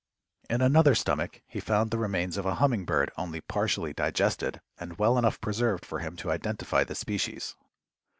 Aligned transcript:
In 0.49 0.61
another 0.63 0.95
stomach 0.95 1.43
he 1.45 1.59
found 1.59 1.91
the 1.91 1.99
remains 1.99 2.35
of 2.35 2.47
a 2.47 2.55
hummingbird 2.55 3.11
only 3.17 3.39
partially 3.39 3.93
digested 3.93 4.59
and 4.79 4.97
well 4.97 5.15
enough 5.15 5.39
preserved 5.41 5.85
for 5.85 5.99
him 5.99 6.15
to 6.15 6.31
identify 6.31 6.83
the 6.83 6.95
species. 6.95 7.55